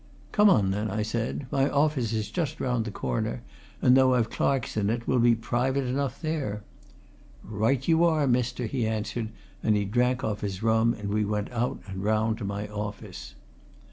"Come 0.31 0.49
on 0.49 0.71
then," 0.71 0.89
I 0.89 1.03
said. 1.03 1.45
"My 1.51 1.69
office 1.69 2.11
is 2.11 2.31
just 2.31 2.59
round 2.59 2.85
the 2.85 2.91
corner, 2.91 3.43
and 3.83 3.95
though 3.95 4.15
I've 4.15 4.31
clerks 4.31 4.75
in 4.75 4.89
it, 4.89 5.07
we'll 5.07 5.19
be 5.19 5.35
private 5.35 5.83
enough 5.83 6.19
there." 6.23 6.63
"Right 7.43 7.87
you 7.87 8.03
are, 8.03 8.25
mister," 8.25 8.65
he 8.65 8.87
answered, 8.87 9.29
and 9.61 9.75
he 9.75 9.85
drank 9.85 10.23
off 10.23 10.41
his 10.41 10.63
rum 10.63 10.95
and 10.95 11.09
we 11.09 11.23
went 11.23 11.51
out 11.51 11.81
and 11.85 12.03
round 12.03 12.39
to 12.39 12.43
my 12.45 12.67
office. 12.67 13.35